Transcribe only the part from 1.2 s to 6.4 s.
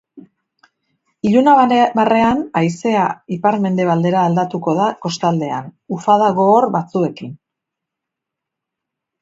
Ilunabarrean, haizea ipar-mendebaldera aldatuko da kostaldean, ufada